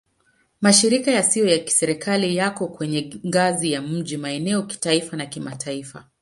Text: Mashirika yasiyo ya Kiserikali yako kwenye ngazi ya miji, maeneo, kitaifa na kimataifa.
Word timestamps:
Mashirika 0.61 1.11
yasiyo 1.11 1.47
ya 1.47 1.59
Kiserikali 1.59 2.35
yako 2.35 2.67
kwenye 2.67 3.21
ngazi 3.27 3.71
ya 3.71 3.81
miji, 3.81 4.17
maeneo, 4.17 4.63
kitaifa 4.63 5.17
na 5.17 5.25
kimataifa. 5.25 6.05